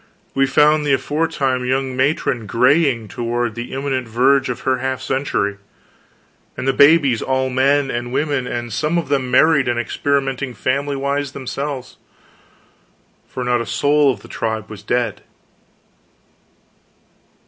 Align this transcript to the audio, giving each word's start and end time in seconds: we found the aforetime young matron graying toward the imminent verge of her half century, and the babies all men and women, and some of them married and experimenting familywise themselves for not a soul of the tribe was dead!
we 0.33 0.47
found 0.47 0.83
the 0.83 0.93
aforetime 0.95 1.63
young 1.63 1.95
matron 1.95 2.47
graying 2.47 3.07
toward 3.07 3.53
the 3.53 3.71
imminent 3.71 4.07
verge 4.07 4.49
of 4.49 4.61
her 4.61 4.79
half 4.79 4.99
century, 4.99 5.57
and 6.57 6.67
the 6.67 6.73
babies 6.73 7.21
all 7.21 7.51
men 7.51 7.91
and 7.91 8.11
women, 8.11 8.47
and 8.47 8.73
some 8.73 8.97
of 8.97 9.09
them 9.09 9.29
married 9.29 9.67
and 9.67 9.79
experimenting 9.79 10.55
familywise 10.55 11.33
themselves 11.33 11.97
for 13.27 13.43
not 13.43 13.61
a 13.61 13.65
soul 13.67 14.11
of 14.11 14.21
the 14.21 14.27
tribe 14.27 14.71
was 14.71 14.81
dead! 14.81 15.21